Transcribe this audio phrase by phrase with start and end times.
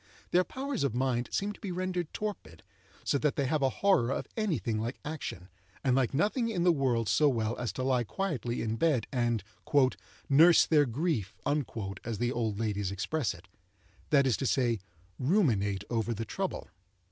[0.31, 2.63] Their powers of mind seem to be rendered torpid,
[3.03, 5.47] so that they have a horror of any thing like action,
[5.83, 9.43] and like nothing in the world so well as to lie quietly in bed and
[10.27, 11.35] "nurse their grief,"
[12.03, 14.79] as the old ladies express it—that is to say,
[15.19, 16.67] ruminate over the trouble.